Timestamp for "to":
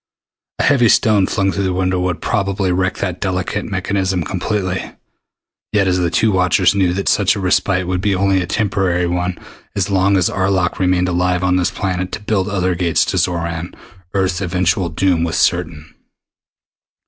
12.13-12.19, 13.05-13.17